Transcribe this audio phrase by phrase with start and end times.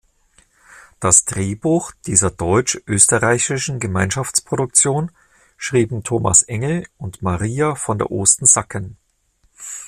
[0.99, 5.11] Das Drehbuch dieser deutsch-österreichischen Gemeinschaftsproduktion
[5.57, 8.97] schrieben Thomas Engel und Maria von der Osten-Sacken.